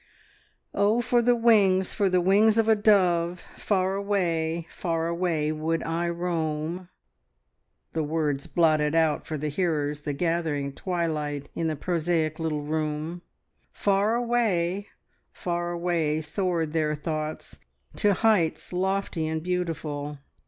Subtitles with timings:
[0.73, 5.83] "Oh, for the wings, for the wings of a dove; far away, far away would
[5.83, 6.89] I roam."...
[7.93, 13.21] The words blotted out for the hearers the gathering twilight in the prosaic little room;
[13.71, 14.87] far away,
[15.31, 17.59] far away soared their thoughts
[17.97, 20.17] to heights lofty and beautiful.